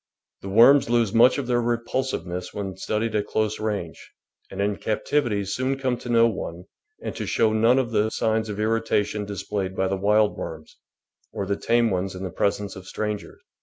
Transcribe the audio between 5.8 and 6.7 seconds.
to know one